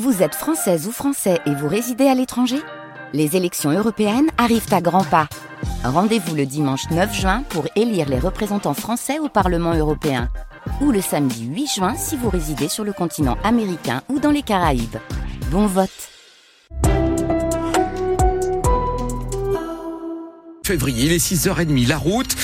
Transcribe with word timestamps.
Vous 0.00 0.22
êtes 0.22 0.34
française 0.34 0.86
ou 0.86 0.90
français 0.90 1.38
et 1.44 1.54
vous 1.54 1.68
résidez 1.68 2.06
à 2.06 2.14
l'étranger? 2.14 2.56
Les 3.12 3.36
élections 3.36 3.70
européennes 3.70 4.30
arrivent 4.38 4.72
à 4.72 4.80
grands 4.80 5.04
pas. 5.04 5.28
Rendez-vous 5.84 6.34
le 6.34 6.46
dimanche 6.46 6.88
9 6.90 7.14
juin 7.14 7.42
pour 7.50 7.66
élire 7.76 8.08
les 8.08 8.18
représentants 8.18 8.72
français 8.72 9.18
au 9.18 9.28
Parlement 9.28 9.74
européen. 9.74 10.30
Ou 10.80 10.92
le 10.92 11.02
samedi 11.02 11.44
8 11.44 11.66
juin 11.66 11.94
si 11.94 12.16
vous 12.16 12.30
résidez 12.30 12.68
sur 12.68 12.84
le 12.84 12.94
continent 12.94 13.36
américain 13.44 14.00
ou 14.08 14.18
dans 14.18 14.30
les 14.30 14.40
Caraïbes. 14.40 14.96
Bon 15.50 15.66
vote 15.66 15.90
Février, 20.64 21.04
il 21.04 21.12
est 21.12 21.18
6h30, 21.18 21.86
la 21.86 21.98
route. 21.98 22.34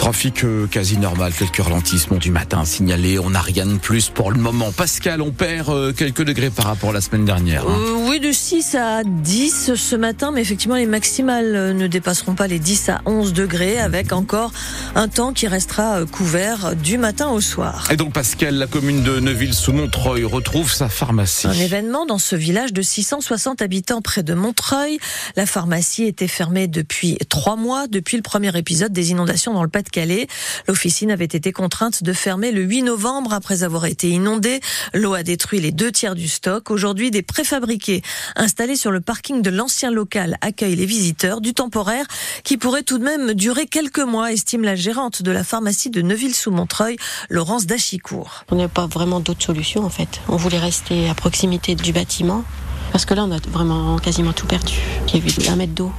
Trafic 0.00 0.44
euh, 0.44 0.66
quasi 0.66 0.96
normal, 0.96 1.30
quelques 1.38 1.62
ralentissements 1.62 2.16
du 2.16 2.30
matin 2.30 2.64
signalés. 2.64 3.18
On 3.18 3.28
n'a 3.28 3.42
rien 3.42 3.66
de 3.66 3.76
plus 3.76 4.08
pour 4.08 4.32
le 4.32 4.40
moment. 4.40 4.72
Pascal, 4.72 5.20
on 5.20 5.30
perd 5.30 5.68
euh, 5.68 5.92
quelques 5.92 6.22
degrés 6.22 6.48
par 6.48 6.64
rapport 6.64 6.88
à 6.88 6.92
la 6.94 7.02
semaine 7.02 7.26
dernière. 7.26 7.68
Hein. 7.68 7.76
Euh, 7.78 8.08
oui, 8.08 8.18
de 8.18 8.32
6 8.32 8.76
à 8.76 9.04
10 9.04 9.74
ce 9.74 9.96
matin, 9.96 10.32
mais 10.32 10.40
effectivement, 10.40 10.76
les 10.76 10.86
maximales 10.86 11.76
ne 11.76 11.86
dépasseront 11.86 12.34
pas 12.34 12.46
les 12.46 12.58
10 12.58 12.88
à 12.88 13.02
11 13.04 13.34
degrés 13.34 13.78
avec 13.78 14.14
encore 14.14 14.52
un 14.94 15.06
temps 15.06 15.34
qui 15.34 15.46
restera 15.46 16.06
couvert 16.06 16.74
du 16.76 16.96
matin 16.96 17.28
au 17.28 17.42
soir. 17.42 17.86
Et 17.90 17.96
donc, 17.96 18.14
Pascal, 18.14 18.54
la 18.54 18.66
commune 18.66 19.02
de 19.02 19.20
Neuville-sous-Montreuil 19.20 20.24
retrouve 20.24 20.72
sa 20.72 20.88
pharmacie. 20.88 21.46
Un 21.46 21.52
événement 21.52 22.06
dans 22.06 22.18
ce 22.18 22.36
village 22.36 22.72
de 22.72 22.80
660 22.80 23.60
habitants 23.60 24.00
près 24.00 24.22
de 24.22 24.32
Montreuil. 24.32 24.98
La 25.36 25.44
pharmacie 25.44 26.04
était 26.04 26.26
fermée 26.26 26.68
depuis 26.68 27.18
trois 27.28 27.56
mois, 27.56 27.86
depuis 27.86 28.16
le 28.16 28.22
premier 28.22 28.56
épisode 28.56 28.94
des 28.94 29.10
inondations 29.10 29.52
dans 29.52 29.62
le 29.62 29.68
pas 29.68 29.82
Calais. 29.90 30.26
L'officine 30.68 31.10
avait 31.10 31.24
été 31.24 31.52
contrainte 31.52 32.02
de 32.02 32.12
fermer 32.12 32.52
le 32.52 32.62
8 32.62 32.82
novembre 32.82 33.32
après 33.32 33.62
avoir 33.62 33.86
été 33.86 34.08
inondée. 34.08 34.60
L'eau 34.94 35.14
a 35.14 35.22
détruit 35.22 35.60
les 35.60 35.72
deux 35.72 35.92
tiers 35.92 36.14
du 36.14 36.28
stock. 36.28 36.70
Aujourd'hui, 36.70 37.10
des 37.10 37.22
préfabriqués 37.22 38.02
installés 38.36 38.76
sur 38.76 38.90
le 38.90 39.00
parking 39.00 39.42
de 39.42 39.50
l'ancien 39.50 39.90
local 39.90 40.36
accueillent 40.40 40.76
les 40.76 40.86
visiteurs 40.86 41.40
du 41.40 41.54
temporaire 41.54 42.06
qui 42.44 42.56
pourrait 42.56 42.82
tout 42.82 42.98
de 42.98 43.04
même 43.04 43.34
durer 43.34 43.66
quelques 43.66 43.98
mois, 43.98 44.32
estime 44.32 44.62
la 44.62 44.76
gérante 44.76 45.22
de 45.22 45.30
la 45.30 45.44
pharmacie 45.44 45.90
de 45.90 46.02
Neuville-sous-Montreuil, 46.02 46.96
Laurence 47.28 47.66
Dachicourt. 47.66 48.44
On 48.50 48.56
n'a 48.56 48.68
pas 48.68 48.86
vraiment 48.86 49.20
d'autre 49.20 49.44
solution 49.44 49.84
en 49.84 49.90
fait. 49.90 50.20
On 50.28 50.36
voulait 50.36 50.58
rester 50.58 51.08
à 51.08 51.14
proximité 51.14 51.74
du 51.74 51.92
bâtiment 51.92 52.44
parce 52.92 53.04
que 53.04 53.14
là 53.14 53.24
on 53.24 53.32
a 53.32 53.38
vraiment 53.48 53.98
quasiment 53.98 54.32
tout 54.32 54.46
perdu. 54.46 54.74
Il 55.12 55.18
y 55.18 55.22
a 55.22 55.46
eu 55.46 55.48
un 55.48 55.56
mètre 55.56 55.74
d'eau. 55.74 55.92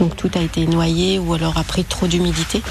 Donc 0.00 0.16
tout 0.16 0.30
a 0.34 0.40
été 0.40 0.66
noyé 0.66 1.18
ou 1.18 1.32
alors 1.32 1.56
a 1.56 1.64
pris 1.64 1.84
trop 1.84 2.06
d'humidité. 2.06 2.62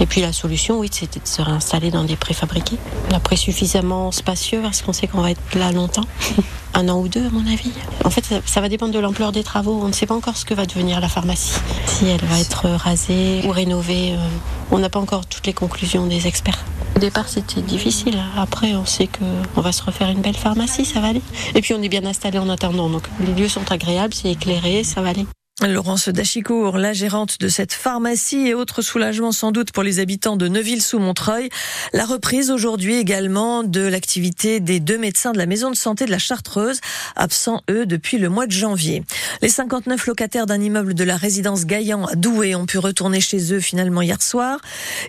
Et 0.00 0.06
puis 0.06 0.20
la 0.20 0.32
solution, 0.32 0.78
oui, 0.78 0.88
c'était 0.90 1.20
de 1.20 1.26
se 1.26 1.42
réinstaller 1.42 1.90
dans 1.90 2.04
des 2.04 2.16
préfabriqués. 2.16 2.78
Après 3.14 3.36
suffisamment 3.36 4.12
spacieux 4.12 4.60
parce 4.62 4.82
qu'on 4.82 4.92
sait 4.92 5.06
qu'on 5.06 5.20
va 5.20 5.30
être 5.30 5.54
là 5.54 5.72
longtemps. 5.72 6.04
Un 6.74 6.90
an 6.90 7.00
ou 7.00 7.08
deux, 7.08 7.24
à 7.24 7.30
mon 7.30 7.46
avis. 7.46 7.72
En 8.04 8.10
fait, 8.10 8.42
ça, 8.44 8.60
va 8.60 8.68
dépendre 8.68 8.92
de 8.92 8.98
l'ampleur 8.98 9.32
des 9.32 9.42
travaux. 9.42 9.80
On 9.82 9.88
ne 9.88 9.94
sait 9.94 10.04
pas 10.04 10.14
encore 10.14 10.36
ce 10.36 10.44
que 10.44 10.52
va 10.52 10.66
devenir 10.66 11.00
la 11.00 11.08
pharmacie. 11.08 11.58
Si 11.86 12.06
elle 12.06 12.22
va 12.22 12.38
être 12.38 12.68
rasée 12.68 13.40
ou 13.46 13.50
rénovée. 13.50 14.12
Euh, 14.12 14.28
on 14.70 14.78
n'a 14.78 14.90
pas 14.90 15.00
encore 15.00 15.24
toutes 15.24 15.46
les 15.46 15.54
conclusions 15.54 16.06
des 16.06 16.26
experts. 16.26 16.64
Au 16.94 16.98
départ, 16.98 17.28
c'était 17.28 17.62
difficile. 17.62 18.18
Après, 18.36 18.74
on 18.74 18.84
sait 18.84 19.08
qu'on 19.08 19.60
va 19.60 19.72
se 19.72 19.82
refaire 19.82 20.10
une 20.10 20.20
belle 20.20 20.36
pharmacie, 20.36 20.84
ça 20.84 21.00
va 21.00 21.08
aller. 21.08 21.22
Et 21.54 21.62
puis, 21.62 21.72
on 21.72 21.82
est 21.82 21.88
bien 21.88 22.04
installé 22.04 22.38
en 22.38 22.48
attendant. 22.50 22.90
Donc, 22.90 23.04
les 23.20 23.32
lieux 23.32 23.48
sont 23.48 23.70
agréables, 23.72 24.12
c'est 24.12 24.32
éclairé, 24.32 24.84
ça 24.84 25.00
va 25.00 25.10
aller. 25.10 25.26
Laurence 25.64 26.10
Dachicourt, 26.10 26.76
la 26.76 26.92
gérante 26.92 27.40
de 27.40 27.48
cette 27.48 27.72
pharmacie 27.72 28.46
et 28.46 28.52
autre 28.52 28.82
soulagement 28.82 29.32
sans 29.32 29.52
doute 29.52 29.72
pour 29.72 29.82
les 29.82 30.00
habitants 30.00 30.36
de 30.36 30.48
Neuville-sous-Montreuil. 30.48 31.48
La 31.94 32.04
reprise 32.04 32.50
aujourd'hui 32.50 32.96
également 32.96 33.62
de 33.62 33.80
l'activité 33.80 34.60
des 34.60 34.80
deux 34.80 34.98
médecins 34.98 35.32
de 35.32 35.38
la 35.38 35.46
maison 35.46 35.70
de 35.70 35.74
santé 35.74 36.04
de 36.04 36.10
la 36.10 36.18
Chartreuse, 36.18 36.80
absents 37.16 37.62
eux 37.70 37.86
depuis 37.86 38.18
le 38.18 38.28
mois 38.28 38.46
de 38.46 38.52
janvier. 38.52 39.02
Les 39.40 39.48
59 39.48 40.06
locataires 40.06 40.44
d'un 40.44 40.60
immeuble 40.60 40.92
de 40.92 41.04
la 41.04 41.16
résidence 41.16 41.64
Gaillan 41.64 42.04
à 42.04 42.16
Douai 42.16 42.54
ont 42.54 42.66
pu 42.66 42.76
retourner 42.76 43.22
chez 43.22 43.54
eux 43.54 43.60
finalement 43.60 44.02
hier 44.02 44.20
soir. 44.20 44.58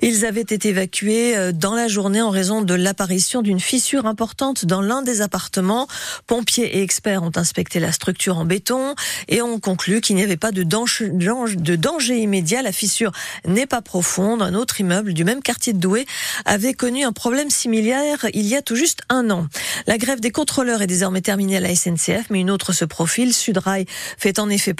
Ils 0.01 0.25
avaient 0.25 0.39
été 0.39 0.69
évacués 0.69 1.35
euh, 1.35 1.51
dans 1.51 1.75
la 1.75 1.89
journée 1.89 2.21
en 2.21 2.29
raison 2.29 2.61
de 2.61 2.73
l'apparition 2.73 3.41
d'une 3.41 3.59
fissure 3.59 4.05
importante 4.05 4.63
dans 4.63 4.81
l'un 4.81 5.01
des 5.01 5.19
appartements. 5.19 5.87
Pompiers 6.25 6.77
et 6.77 6.83
experts 6.83 7.23
ont 7.23 7.33
inspecté 7.35 7.81
la 7.81 7.91
structure 7.91 8.37
en 8.37 8.45
béton 8.45 8.95
et 9.27 9.41
ont 9.41 9.59
conclu 9.59 9.99
qu'il 9.99 10.15
n'y 10.15 10.23
avait 10.23 10.36
pas 10.37 10.51
de 10.51 10.63
danger, 10.63 12.17
immédiat. 12.17 12.61
La 12.61 12.71
fissure 12.71 13.11
n'est 13.45 13.67
pas 13.67 13.81
profonde. 13.81 14.41
Un 14.41 14.53
autre 14.53 14.79
immeuble 14.79 15.13
du 15.13 15.23
même 15.23 15.41
quartier 15.41 15.73
de 15.73 15.79
Douai 15.79 16.05
avait 16.45 16.73
connu 16.73 17.03
un 17.03 17.11
problème 17.11 17.49
similaire 17.49 18.25
il 18.33 18.45
y 18.45 18.55
a 18.55 18.61
tout 18.61 18.75
juste 18.75 19.01
un 19.09 19.29
an. 19.29 19.47
La 19.85 19.97
grève 19.97 20.19
des 20.19 20.31
contrôleurs 20.31 20.81
est 20.81 20.87
désormais 20.87 21.21
terminée 21.21 21.57
à 21.57 21.59
la 21.59 21.75
SNCF, 21.75 22.29
mais 22.29 22.39
une 22.39 22.51
autre 22.51 22.73
se 22.73 22.85
profile. 22.85 23.33
Sudrail 23.33 23.85
fait 24.17 24.39
en 24.39 24.49
effet 24.49 24.73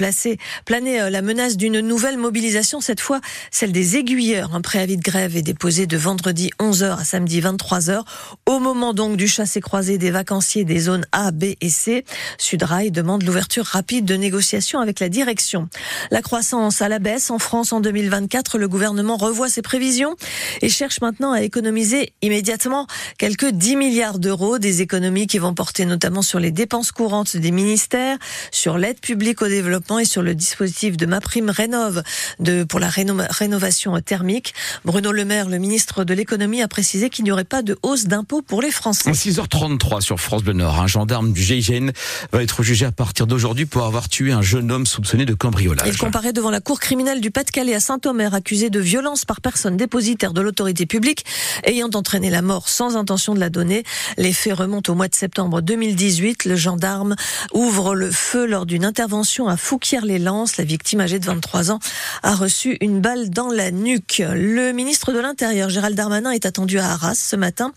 planer 0.65 1.01
euh, 1.01 1.09
la 1.09 1.21
menace 1.21 1.57
d'une 1.57 1.79
nouvelle 1.79 2.17
mobilisation, 2.17 2.81
cette 2.81 2.99
fois 2.99 3.19
celle 3.51 3.71
des 3.71 3.97
aiguilleurs. 3.97 4.55
Un 4.55 4.61
préavis 4.61 4.97
de 4.97 5.01
grève 5.01 5.35
est 5.35 5.41
déposé 5.41 5.87
de 5.87 5.97
vendredi 5.97 6.51
11h 6.59 6.99
à 6.99 7.03
samedi 7.03 7.41
23h, 7.41 8.03
au 8.45 8.59
moment 8.59 8.93
donc 8.93 9.17
du 9.17 9.27
chassé-croisé 9.27 9.97
des 9.97 10.11
vacanciers 10.11 10.65
des 10.65 10.79
zones 10.79 11.05
A, 11.11 11.31
B 11.31 11.55
et 11.61 11.69
C. 11.69 12.05
Sudrail 12.37 12.91
demande 12.91 13.23
l'ouverture 13.23 13.65
rapide 13.65 14.05
de 14.05 14.15
négociations 14.15 14.79
avec 14.79 14.99
la 14.99 15.09
direction 15.09 15.46
la 16.11 16.21
croissance 16.21 16.81
à 16.81 16.89
la 16.89 16.99
baisse 16.99 17.29
en 17.31 17.39
France 17.39 17.73
en 17.73 17.79
2024, 17.79 18.57
le 18.57 18.67
gouvernement 18.67 19.17
revoit 19.17 19.49
ses 19.49 19.61
prévisions 19.61 20.15
et 20.61 20.69
cherche 20.69 21.01
maintenant 21.01 21.31
à 21.31 21.41
économiser 21.41 22.13
immédiatement 22.21 22.87
quelques 23.17 23.49
10 23.51 23.75
milliards 23.75 24.19
d'euros, 24.19 24.57
des 24.59 24.81
économies 24.81 25.27
qui 25.27 25.37
vont 25.37 25.53
porter 25.53 25.85
notamment 25.85 26.21
sur 26.21 26.39
les 26.39 26.51
dépenses 26.51 26.91
courantes 26.91 27.37
des 27.37 27.51
ministères, 27.51 28.17
sur 28.51 28.77
l'aide 28.77 28.99
publique 28.99 29.41
au 29.41 29.47
développement 29.47 29.99
et 29.99 30.05
sur 30.05 30.21
le 30.21 30.35
dispositif 30.35 30.97
de 30.97 31.05
ma 31.05 31.21
prime 31.21 31.49
rénove 31.49 32.03
pour 32.69 32.79
la 32.79 32.89
rénovation 32.89 33.99
thermique. 34.01 34.53
Bruno 34.85 35.11
Le 35.11 35.25
Maire, 35.25 35.49
le 35.49 35.57
ministre 35.57 36.03
de 36.03 36.13
l'économie, 36.13 36.61
a 36.61 36.67
précisé 36.67 37.09
qu'il 37.09 37.25
n'y 37.25 37.31
aurait 37.31 37.43
pas 37.43 37.61
de 37.61 37.77
hausse 37.83 38.05
d'impôts 38.05 38.41
pour 38.41 38.61
les 38.61 38.71
Français. 38.71 39.11
6h33 39.11 40.01
sur 40.01 40.19
France 40.19 40.43
Bleu 40.43 40.53
Nord, 40.53 40.79
un 40.79 40.87
gendarme 40.87 41.33
du 41.33 41.41
GIGN 41.41 41.91
va 42.31 42.43
être 42.43 42.63
jugé 42.63 42.85
à 42.85 42.91
partir 42.91 43.27
d'aujourd'hui 43.27 43.65
pour 43.65 43.83
avoir 43.83 44.09
tué 44.09 44.31
un 44.31 44.41
jeune 44.41 44.71
homme 44.71 44.85
soupçonné 44.85 45.25
de 45.25 45.33
Il 45.85 45.97
comparaît 45.97 46.33
devant 46.33 46.49
la 46.49 46.61
cour 46.61 46.79
criminelle 46.79 47.21
du 47.21 47.31
Pas-de-Calais 47.31 47.75
à 47.75 47.79
Saint-Omer, 47.79 48.33
accusé 48.33 48.69
de 48.69 48.79
violence 48.79 49.23
par 49.23 49.39
personne 49.39 49.77
dépositaire 49.77 50.33
de 50.33 50.41
l'autorité 50.41 50.85
publique 50.85 51.25
ayant 51.63 51.89
entraîné 51.93 52.29
la 52.29 52.41
mort 52.41 52.69
sans 52.69 52.97
intention 52.97 53.35
de 53.35 53.39
la 53.39 53.49
donner. 53.49 53.83
Les 54.17 54.33
faits 54.33 54.53
remontent 54.53 54.91
au 54.91 54.95
mois 54.95 55.07
de 55.07 55.15
septembre 55.15 55.61
2018. 55.61 56.45
Le 56.45 56.55
gendarme 56.55 57.15
ouvre 57.53 57.93
le 57.93 58.11
feu 58.11 58.45
lors 58.45 58.65
d'une 58.65 58.83
intervention 58.83 59.47
à 59.47 59.57
Fouquier-les-Lances. 59.57 60.57
La 60.57 60.63
victime, 60.63 61.01
âgée 61.01 61.19
de 61.19 61.25
23 61.25 61.71
ans, 61.71 61.79
a 62.23 62.33
reçu 62.33 62.77
une 62.81 62.99
balle 62.99 63.29
dans 63.29 63.49
la 63.49 63.71
nuque. 63.71 64.23
Le 64.25 64.71
ministre 64.71 65.13
de 65.13 65.19
l'Intérieur, 65.19 65.69
Gérald 65.69 65.95
Darmanin, 65.95 66.31
est 66.31 66.45
attendu 66.45 66.79
à 66.79 66.91
Arras 66.91 67.15
ce 67.15 67.35
matin. 67.35 67.73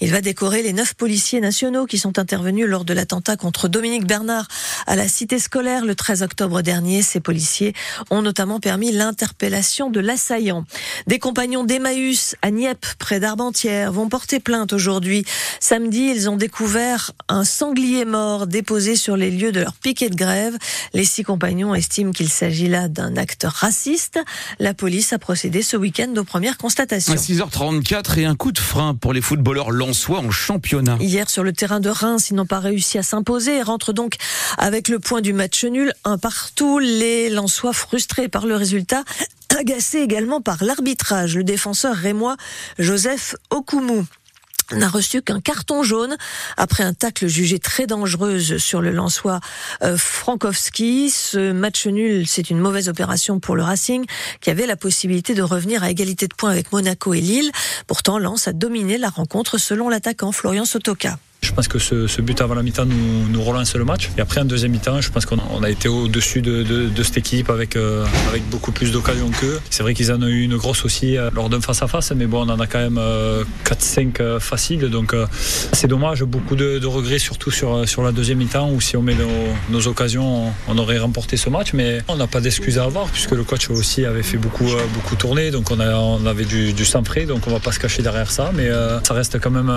Il 0.00 0.10
va 0.10 0.20
décorer 0.20 0.62
les 0.62 0.72
neuf 0.72 0.94
policiers 0.94 1.40
nationaux 1.40 1.86
qui 1.86 1.98
sont 1.98 2.18
intervenus 2.18 2.66
lors 2.66 2.84
de 2.84 2.92
l'attentat 2.92 3.36
contre 3.36 3.68
Dominique 3.68 4.06
Bernard 4.06 4.48
à 4.86 4.96
la 4.96 5.06
cité 5.06 5.38
scolaire 5.38 5.84
le 5.84 5.94
13 5.94 6.22
octobre 6.22 6.62
dernier. 6.62 7.03
Ces 7.04 7.20
policiers 7.20 7.74
ont 8.10 8.22
notamment 8.22 8.60
permis 8.60 8.92
l'interpellation 8.92 9.90
de 9.90 10.00
l'assaillant. 10.00 10.64
Des 11.06 11.18
compagnons 11.18 11.64
d'Emmaüs 11.64 12.34
à 12.42 12.50
Nieppe, 12.50 12.86
près 12.98 13.20
d'Armentières, 13.20 13.92
vont 13.92 14.08
porter 14.08 14.40
plainte 14.40 14.72
aujourd'hui. 14.72 15.24
Samedi, 15.60 16.12
ils 16.14 16.28
ont 16.28 16.36
découvert 16.36 17.12
un 17.28 17.44
sanglier 17.44 18.04
mort 18.04 18.46
déposé 18.46 18.96
sur 18.96 19.16
les 19.16 19.30
lieux 19.30 19.52
de 19.52 19.60
leur 19.60 19.74
piquet 19.74 20.10
de 20.10 20.16
grève. 20.16 20.56
Les 20.92 21.04
six 21.04 21.22
compagnons 21.22 21.74
estiment 21.74 22.12
qu'il 22.12 22.28
s'agit 22.28 22.68
là 22.68 22.88
d'un 22.88 23.16
acte 23.16 23.46
raciste. 23.48 24.18
La 24.58 24.74
police 24.74 25.12
a 25.12 25.18
procédé 25.18 25.62
ce 25.62 25.76
week-end 25.76 26.12
aux 26.16 26.24
premières 26.24 26.58
constatations. 26.58 27.12
À 27.12 27.16
6h34 27.16 28.18
et 28.18 28.24
un 28.24 28.34
coup 28.34 28.52
de 28.52 28.58
frein 28.58 28.94
pour 28.94 29.12
les 29.12 29.20
footballeurs 29.20 29.70
lensois 29.70 30.20
en 30.20 30.30
championnat. 30.30 30.96
Hier, 31.00 31.28
sur 31.30 31.44
le 31.44 31.52
terrain 31.52 31.80
de 31.80 31.88
Reims, 31.88 32.30
ils 32.30 32.34
n'ont 32.34 32.46
pas 32.46 32.60
réussi 32.60 32.98
à 32.98 33.02
s'imposer 33.02 33.58
et 33.58 33.62
rentrent 33.62 33.92
donc 33.92 34.16
avec 34.58 34.88
le 34.88 34.98
point 34.98 35.20
du 35.20 35.32
match 35.32 35.64
nul, 35.64 35.92
un 36.04 36.18
partout 36.18 36.78
les 36.98 37.30
Lensois 37.30 37.72
frustrés 37.72 38.28
par 38.28 38.46
le 38.46 38.56
résultat, 38.56 39.04
agacés 39.58 39.98
également 39.98 40.40
par 40.40 40.64
l'arbitrage. 40.64 41.36
Le 41.36 41.44
défenseur 41.44 41.94
rémois 41.94 42.36
Joseph 42.78 43.36
Okumu 43.50 44.04
n'a 44.72 44.88
reçu 44.88 45.20
qu'un 45.20 45.40
carton 45.40 45.82
jaune 45.82 46.16
après 46.56 46.84
un 46.84 46.94
tacle 46.94 47.26
jugé 47.26 47.58
très 47.58 47.86
dangereuse 47.86 48.56
sur 48.56 48.80
le 48.80 48.90
Lensois 48.90 49.40
euh, 49.82 49.96
Frankowski. 49.96 51.10
Ce 51.10 51.52
match 51.52 51.86
nul, 51.86 52.26
c'est 52.26 52.50
une 52.50 52.58
mauvaise 52.58 52.88
opération 52.88 53.40
pour 53.40 53.56
le 53.56 53.62
Racing 53.62 54.06
qui 54.40 54.50
avait 54.50 54.66
la 54.66 54.76
possibilité 54.76 55.34
de 55.34 55.42
revenir 55.42 55.82
à 55.82 55.90
égalité 55.90 56.28
de 56.28 56.34
points 56.34 56.50
avec 56.50 56.72
Monaco 56.72 57.12
et 57.14 57.20
Lille. 57.20 57.52
Pourtant, 57.86 58.18
Lens 58.18 58.48
a 58.48 58.52
dominé 58.52 58.98
la 58.98 59.10
rencontre 59.10 59.58
selon 59.58 59.88
l'attaquant 59.88 60.32
Florian 60.32 60.64
Sotoka. 60.64 61.18
Pense 61.54 61.68
que 61.68 61.78
ce, 61.78 62.20
but 62.20 62.40
avant 62.40 62.54
la 62.54 62.64
mi-temps 62.64 62.84
nous, 62.84 63.42
relance 63.42 63.76
le 63.76 63.84
match. 63.84 64.10
Et 64.18 64.20
après, 64.20 64.40
en 64.40 64.44
deuxième 64.44 64.72
mi-temps, 64.72 65.00
je 65.00 65.10
pense 65.10 65.24
qu'on 65.24 65.62
a 65.62 65.70
été 65.70 65.88
au-dessus 65.88 66.42
de, 66.42 66.90
cette 67.02 67.18
équipe 67.18 67.48
avec, 67.48 67.76
euh, 67.76 68.04
avec 68.28 68.48
beaucoup 68.48 68.72
plus 68.72 68.90
d'occasions 68.90 69.30
qu'eux. 69.30 69.60
C'est 69.70 69.82
vrai 69.82 69.94
qu'ils 69.94 70.10
en 70.10 70.20
ont 70.20 70.26
eu 70.26 70.42
une 70.42 70.56
grosse 70.56 70.84
aussi 70.84 71.16
euh, 71.16 71.30
lors 71.32 71.48
d'un 71.48 71.60
face-à-face, 71.60 72.12
mais 72.16 72.26
bon, 72.26 72.44
on 72.44 72.50
en 72.50 72.58
a 72.58 72.66
quand 72.66 72.80
même 72.80 73.00
4-5 73.64 74.40
faciles. 74.40 74.90
Donc 74.90 75.14
c'est 75.72 75.86
dommage, 75.86 76.24
beaucoup 76.24 76.56
de, 76.56 76.84
regrets, 76.84 77.18
surtout 77.20 77.52
sur, 77.52 78.02
la 78.02 78.12
deuxième 78.12 78.38
mi-temps, 78.38 78.70
où 78.70 78.80
si 78.80 78.96
on 78.96 79.02
met 79.02 79.14
nos, 79.70 79.86
occasions, 79.86 80.52
on, 80.66 80.78
aurait 80.78 80.98
remporté 80.98 81.36
ce 81.36 81.50
match. 81.50 81.72
Mais 81.72 82.02
on 82.08 82.16
n'a 82.16 82.26
pas 82.26 82.40
d'excuses 82.40 82.78
à 82.78 82.84
avoir, 82.84 83.06
puisque 83.06 83.32
le 83.32 83.44
coach 83.44 83.70
aussi 83.70 84.04
avait 84.04 84.24
fait 84.24 84.38
beaucoup, 84.38 84.70
beaucoup 84.92 85.14
tourner. 85.14 85.52
Donc 85.52 85.70
on, 85.70 85.78
avait 86.26 86.44
du, 86.44 86.72
du 86.72 86.84
sang 86.84 87.04
frais, 87.04 87.26
donc 87.26 87.46
on 87.46 87.50
va 87.50 87.60
pas 87.60 87.70
se 87.70 87.78
cacher 87.78 88.02
derrière 88.02 88.32
ça. 88.32 88.50
Mais 88.54 88.70
ça 89.04 89.14
reste 89.14 89.38
quand 89.38 89.50
même, 89.50 89.72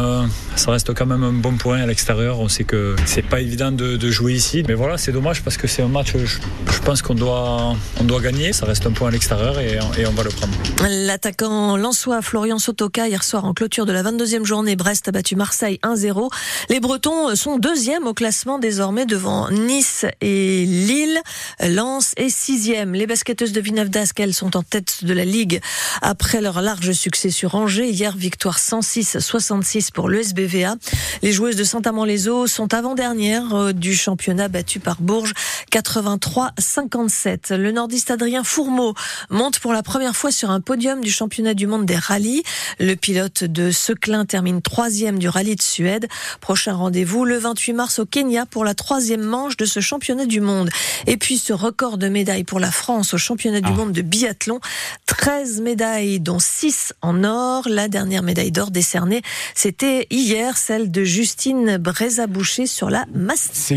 ça 0.56 0.71
reste 0.71 0.94
quand 0.95 1.06
même 1.06 1.24
un 1.24 1.33
bon 1.33 1.53
point 1.57 1.67
à 1.75 1.86
l'extérieur. 1.86 2.40
On 2.40 2.48
sait 2.48 2.64
que 2.64 2.96
c'est 3.06 3.25
pas 3.25 3.42
évident 3.42 3.72
de, 3.72 4.10
jouer 4.10 4.34
ici, 4.34 4.64
mais 4.68 4.74
voilà, 4.74 4.98
c'est 4.98 5.12
dommage 5.12 5.42
parce 5.44 5.58
que 5.58 5.68
c'est 5.68 5.81
un 5.81 5.88
match. 5.88 6.14
Je, 6.16 6.80
pense 6.84 7.02
qu'on 7.02 7.16
doit, 7.16 7.75
on 8.00 8.04
doit 8.04 8.22
gagner. 8.22 8.54
Ça 8.54 8.66
reste 8.66 8.86
un 8.86 8.92
point 8.92 9.10
à 9.10 9.12
l'extérieur 9.12 9.60
et, 9.60 9.78
on 10.06 10.12
va 10.12 10.24
le 10.24 10.30
prendre. 10.30 10.54
L'attaquant 10.90 11.75
Lançois 11.75 12.22
Florian 12.22 12.60
Sotoka 12.60 13.08
hier 13.08 13.24
soir 13.24 13.46
en 13.46 13.54
clôture 13.54 13.86
de 13.86 13.92
la 13.92 14.04
22e 14.04 14.46
journée, 14.46 14.75
Brest 14.75 15.08
a 15.08 15.12
battu 15.12 15.36
Marseille 15.36 15.80
1-0. 15.84 16.30
Les 16.69 16.80
Bretons 16.80 17.36
sont 17.36 17.58
deuxième 17.58 18.08
au 18.08 18.13
classement 18.13 18.60
désormais 18.60 19.06
devant 19.06 19.50
Nice 19.52 20.06
et 20.22 20.66
Lille. 20.66 21.20
Lens 21.62 22.13
est 22.16 22.30
sixième. 22.30 22.94
Les 22.94 23.08
basketteuses 23.08 23.52
de 23.52 23.62
Villeneuve 23.62 23.90
d'Ascq, 23.90 24.18
sont 24.31 24.58
en 24.58 24.63
tête 24.63 25.04
de 25.04 25.13
la 25.13 25.25
ligue 25.25 25.62
après 26.02 26.42
leur 26.42 26.62
large 26.62 26.92
succès 26.92 27.30
sur 27.30 27.56
Angers. 27.56 27.90
Hier, 27.90 28.16
victoire 28.16 28.58
106-66 28.58 29.92
pour 29.92 30.10
l'USBVA. 30.10 30.75
Les 31.22 31.31
joueuses 31.48 31.56
de 31.56 31.64
Saint-Amand-les-Eaux 31.64 32.46
sont 32.46 32.74
avant-dernières 32.74 33.56
euh, 33.56 33.72
du 33.72 33.96
championnat 33.96 34.50
battu 34.50 34.82
par 34.82 35.00
Bourges 35.00 35.34
83-57. 35.72 37.56
Le 37.56 37.72
nordiste 37.72 38.12
Adrien 38.12 38.44
Fourmeau 38.44 38.96
monte 39.30 39.60
pour 39.60 39.72
la 39.72 39.82
première 39.82 40.14
fois 40.14 40.30
sur 40.30 40.52
un 40.52 40.60
podium 40.60 41.00
du 41.00 41.10
championnat 41.10 41.54
du 41.54 41.66
monde 41.66 41.86
des 41.86 41.96
rallyes. 41.96 42.44
Le 42.80 42.96
pilote 42.96 43.46
de 43.46 43.72
Seclin 43.72 44.26
termine 44.26 44.62
troisième 44.62 45.20
du 45.20 45.30
rallye 45.30 45.56
de 45.56 45.62
Suède. 45.62 46.10
Prochain 46.42 46.74
rendez-vous 46.74 47.24
le 47.24 47.38
28 47.38 47.72
mars 47.72 48.00
au 48.00 48.06
Kenya 48.06 48.46
pour 48.46 48.66
la 48.66 48.74
troisième 48.74 49.24
manche 49.24 49.56
de 49.56 49.64
ce 49.64 49.80
championnat 49.80 50.26
du 50.26 50.42
monde. 50.42 50.70
Et 51.06 51.16
puis 51.16 51.38
ce 51.38 51.54
record 51.54 51.98
de 51.98 52.10
médailles 52.10 52.44
pour 52.44 52.60
la 52.60 52.72
France 52.72 53.14
au 53.14 53.18
championnat 53.18 53.62
du 53.62 53.72
ah. 53.72 53.76
monde 53.76 53.94
de 53.94 54.02
biathlon. 54.02 54.60
13 55.18 55.62
médailles 55.62 56.19
dont 56.19 56.38
6 56.40 56.94
en 57.02 57.24
or. 57.24 57.64
La 57.68 57.88
dernière 57.88 58.22
médaille 58.22 58.52
d'or 58.52 58.69
décernée, 58.69 59.24
c'était 59.56 60.06
hier 60.12 60.58
celle 60.58 60.92
de 60.92 61.04
Justine 61.04 61.78
Brézaboucher 61.78 62.68
sur 62.68 62.90
la 62.92 63.06
Mastart. 63.14 63.50
C'est 63.54 63.75